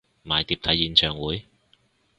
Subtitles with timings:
[0.25, 1.45] 買碟睇演唱會？